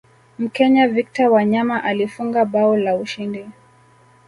mkenya 0.39 0.87
victor 0.87 1.27
wanyama 1.29 1.83
alifunga 1.83 2.45
bao 2.45 2.77
la 2.77 2.95
ushindi 2.95 3.45